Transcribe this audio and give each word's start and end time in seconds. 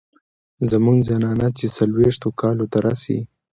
زمونږ 0.69 0.99
زنانه 1.09 1.47
چې 1.57 1.65
څلوېښتو 1.77 2.29
کالو 2.41 2.65
ته 2.71 2.77
رسي 2.87 3.19